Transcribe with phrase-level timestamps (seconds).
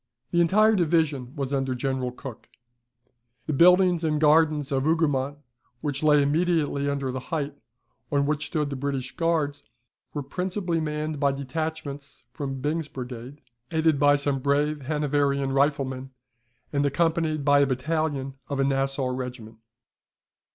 [0.31, 2.49] The entire division was under General Cooke.
[3.45, 5.37] The buildings and gardens of Hougoumont,
[5.81, 7.55] which lay immediately under the height,
[8.11, 9.61] on which stood the British Guards,
[10.11, 16.09] were principally manned by detachments from Byng's Brigade, aided by some brave Hanoverian riflemen,
[16.73, 19.59] and accompanied by a battalion of a Nassau regiment.